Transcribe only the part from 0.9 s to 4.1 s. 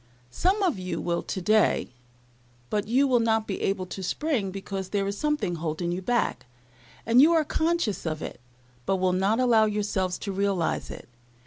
will today, but you will not be able to